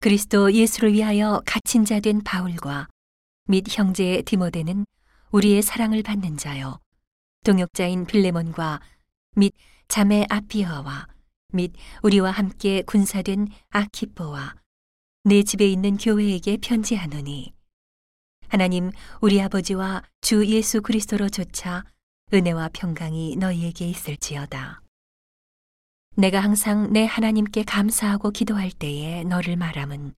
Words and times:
그리스도 0.00 0.52
예수를 0.52 0.92
위하여 0.92 1.42
갇힌 1.44 1.84
자 1.84 1.98
된 2.00 2.22
바울과 2.22 2.86
및 3.46 3.64
형제 3.68 4.22
디모데는 4.22 4.86
우리의 5.32 5.62
사랑을 5.62 6.02
받는 6.04 6.36
자요 6.36 6.78
동역자인 7.44 8.06
빌레몬과 8.06 8.80
및 9.36 9.52
자매 9.88 10.24
아피어와 10.28 11.08
및 11.52 11.72
우리와 12.02 12.30
함께 12.30 12.82
군사된 12.82 13.48
아키포와 13.70 14.54
내 15.24 15.42
집에 15.42 15.66
있는 15.66 15.96
교회에게 15.96 16.58
편지하노니 16.58 17.52
하나님 18.48 18.92
우리 19.20 19.40
아버지와 19.42 20.02
주 20.20 20.46
예수 20.46 20.80
그리스도로조차 20.80 21.84
은혜와 22.32 22.70
평강이 22.72 23.36
너희에게 23.36 23.88
있을지어다. 23.88 24.82
내가 26.18 26.40
항상 26.40 26.92
내 26.92 27.04
하나님께 27.04 27.62
감사하고 27.62 28.32
기도할 28.32 28.72
때에 28.72 29.22
너를 29.22 29.56
말함은 29.56 30.14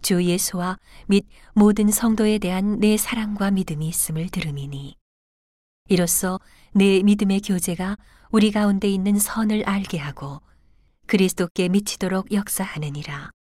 주 0.00 0.22
예수와 0.22 0.78
및 1.08 1.26
모든 1.54 1.90
성도에 1.90 2.38
대한 2.38 2.78
내 2.78 2.96
사랑과 2.96 3.50
믿음이 3.50 3.88
있음을 3.88 4.28
들음이니 4.28 4.94
이로써 5.88 6.38
내 6.72 7.02
믿음의 7.02 7.40
교제가 7.40 7.96
우리 8.30 8.52
가운데 8.52 8.88
있는 8.88 9.18
선을 9.18 9.64
알게 9.64 9.98
하고 9.98 10.40
그리스도께 11.08 11.68
미치도록 11.68 12.32
역사하느니라. 12.32 13.32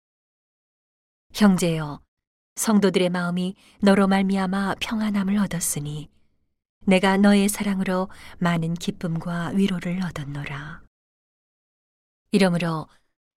형제여, 1.35 2.01
성도들의 2.57 3.11
마음이 3.11 3.55
너로 3.83 4.09
말미암아 4.09 4.77
평안함을 4.81 5.37
얻었으니 5.37 6.09
내가 6.87 7.19
너의 7.19 7.51
사랑으로 7.51 8.09
많은 8.39 8.73
기쁨과 8.73 9.49
위로를 9.49 10.03
얻었노라. 10.03 10.88
이러므로 12.31 12.89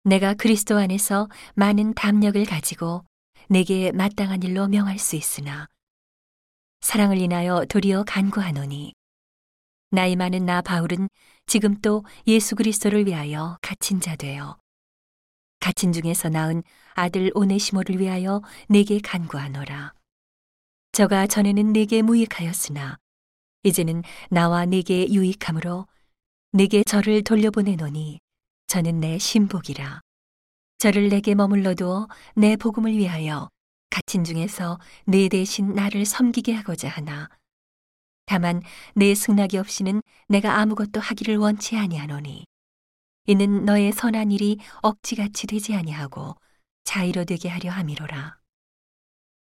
내가 0.03 0.33
그리스도 0.33 0.77
안에서 0.77 1.29
많은 1.55 1.93
담력을 1.93 2.43
가지고 2.45 3.05
내게 3.47 3.91
마땅한 3.91 4.43
일로 4.43 4.67
명할 4.67 4.97
수 4.97 5.15
있으나 5.15 5.67
사랑을 6.81 7.17
인하여 7.17 7.65
도리어 7.65 8.03
간구하노니 8.05 8.93
나이 9.91 10.15
많은 10.15 10.45
나 10.45 10.61
바울은 10.61 11.09
지금 11.45 11.79
또 11.81 12.03
예수 12.27 12.55
그리스도를 12.55 13.05
위하여 13.05 13.57
갇힌 13.61 13.99
자 13.99 14.15
되어 14.15 14.57
갇힌 15.59 15.91
중에서 15.91 16.29
낳은 16.29 16.63
아들 16.93 17.31
오네시모를 17.35 17.99
위하여 17.99 18.41
내게 18.69 18.99
간구하노라. 18.99 19.93
저가 20.93 21.27
전에는 21.27 21.73
내게 21.73 22.01
무익하였으나 22.01 22.97
이제는 23.63 24.03
나와 24.29 24.65
내게 24.65 25.07
유익함으로 25.09 25.85
내게 26.53 26.83
저를 26.83 27.23
돌려보내노니 27.23 28.19
저는 28.69 28.99
내 28.99 29.17
신복이라. 29.17 29.99
저를 30.77 31.09
내게 31.09 31.33
머물러 31.33 31.73
두어 31.73 32.07
내 32.35 32.55
복음을 32.55 32.95
위하여 32.95 33.49
갇힌 33.89 34.23
중에서 34.23 34.79
내 35.05 35.27
대신 35.27 35.73
나를 35.73 36.05
섬기게 36.05 36.53
하고자 36.53 36.87
하나. 36.87 37.29
다만 38.27 38.61
내 38.93 39.15
승낙이 39.15 39.57
없이는 39.57 40.03
내가 40.27 40.59
아무것도 40.59 40.99
하기를 40.99 41.37
원치 41.37 41.77
아니하노니. 41.77 42.45
이는 43.25 43.65
너의 43.65 43.91
선한 43.91 44.31
일이 44.31 44.59
억지같이 44.83 45.47
되지 45.47 45.73
아니하고 45.73 46.35
자의로 46.83 47.25
되게 47.25 47.49
하려 47.49 47.71
함이로라. 47.71 48.37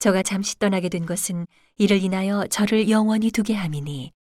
저가 0.00 0.22
잠시 0.22 0.58
떠나게 0.58 0.90
된 0.90 1.06
것은 1.06 1.46
이를 1.78 2.02
인하여 2.02 2.46
저를 2.48 2.90
영원히 2.90 3.30
두게 3.30 3.54
함이니 3.54 4.12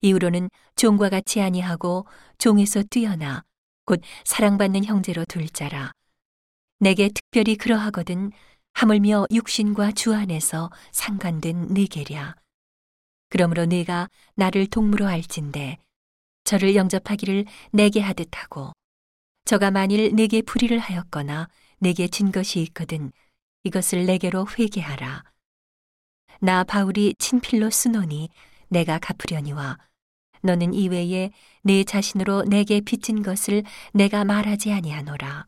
이후로는 0.00 0.48
종과 0.76 1.10
같이 1.10 1.42
아니하고 1.42 2.06
종에서 2.38 2.82
뛰어나 2.88 3.44
곧 3.90 4.02
사랑받는 4.24 4.84
형제로 4.84 5.24
둘 5.24 5.48
자라. 5.48 5.90
내게 6.78 7.08
특별히 7.08 7.56
그러하거든 7.56 8.30
하물며 8.72 9.26
육신과 9.32 9.90
주 9.92 10.14
안에서 10.14 10.70
상관된 10.92 11.74
네게랴. 11.74 12.36
그러므로 13.30 13.66
네가 13.66 14.08
나를 14.36 14.68
동무로 14.68 15.08
알진대 15.08 15.78
저를 16.44 16.76
영접하기를 16.76 17.46
내게 17.72 18.00
하듯 18.00 18.28
하고 18.36 18.70
저가 19.44 19.72
만일 19.72 20.14
내게 20.14 20.40
불의를 20.40 20.78
하였거나 20.78 21.48
내게 21.80 22.06
진 22.06 22.30
것이 22.30 22.60
있거든 22.60 23.10
이것을 23.64 24.06
내게로 24.06 24.46
회개하라. 24.56 25.24
나 26.38 26.62
바울이 26.62 27.16
친필로 27.18 27.70
쓰노니 27.70 28.28
내가 28.68 29.00
갚으려니와 29.00 29.78
너는 30.42 30.74
이외에 30.74 31.30
내 31.62 31.84
자신으로 31.84 32.44
내게 32.44 32.80
빚진 32.80 33.22
것을 33.22 33.62
내가 33.92 34.24
말하지 34.24 34.72
아니하노라. 34.72 35.46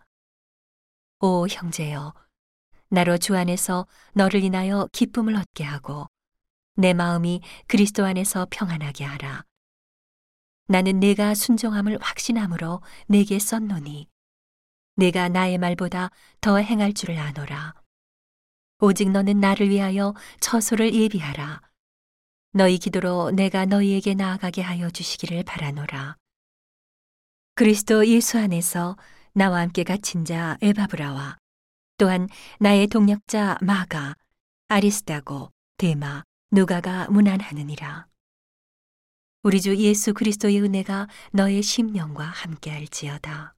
오 1.21 1.47
형제여, 1.49 2.15
나로 2.89 3.17
주 3.17 3.37
안에서 3.37 3.87
너를 4.13 4.45
인하여 4.45 4.89
기쁨을 4.93 5.37
얻게 5.37 5.65
하고 5.65 6.07
내 6.75 6.93
마음이 6.93 7.41
그리스도 7.67 8.05
안에서 8.05 8.47
평안하게 8.51 9.05
하라. 9.05 9.45
나는 10.69 11.01
내가 11.01 11.35
순종함을 11.35 11.99
확신함으로 12.01 12.83
내게 13.07 13.39
썼노니 13.39 14.09
내가 14.97 15.29
나의 15.29 15.59
말보다 15.59 16.11
더 16.41 16.59
행할 16.59 16.93
줄을 16.93 17.19
아노라. 17.19 17.75
오직 18.81 19.11
너는 19.11 19.41
나를 19.41 19.71
위하여 19.71 20.15
처소를 20.41 20.95
예비하라. 20.95 21.63
너희 22.55 22.79
기도로 22.79 23.31
내가 23.31 23.65
너희에게 23.65 24.15
나아가게 24.15 24.61
하여 24.61 24.91
주시기를 24.91 25.43
바라노라. 25.45 26.17
그리스도 27.55 28.07
예수 28.07 28.39
안에서 28.39 28.97
나와 29.33 29.61
함께 29.61 29.85
갇힌 29.85 30.25
자 30.25 30.59
에바브라와 30.61 31.39
또한 31.97 32.29
나의 32.59 32.89
동력자 32.89 33.59
마가, 33.63 34.15
아리스다고, 34.69 35.51
데마, 35.79 36.25
누가가 36.51 37.09
문안하느니라. 37.09 38.07
우리 39.45 39.61
주 39.61 39.77
예수 39.77 40.13
그리스도의 40.13 40.61
은혜가 40.61 41.09
너의 41.33 41.63
심령과 41.63 42.25
함께 42.25 42.71
할지어다. 42.71 43.55